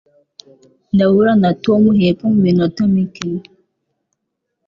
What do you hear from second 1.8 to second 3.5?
hepfo muminota mike.